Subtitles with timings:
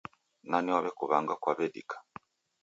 [0.49, 1.95] Nani w'akuw'anga kwawedika?